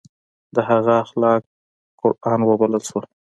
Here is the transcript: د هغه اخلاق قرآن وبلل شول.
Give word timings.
د 0.55 0.57
هغه 0.69 0.93
اخلاق 1.03 1.41
قرآن 2.01 2.39
وبلل 2.43 2.83
شول. 2.89 3.05